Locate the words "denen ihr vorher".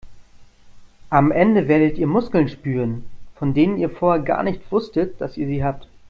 3.53-4.23